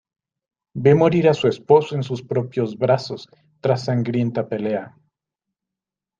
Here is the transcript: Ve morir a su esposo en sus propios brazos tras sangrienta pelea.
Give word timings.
Ve 0.73 0.95
morir 0.95 1.27
a 1.29 1.35
su 1.35 1.47
esposo 1.47 1.93
en 1.95 2.01
sus 2.01 2.23
propios 2.23 2.75
brazos 2.75 3.29
tras 3.59 3.85
sangrienta 3.85 4.49
pelea. 4.49 4.97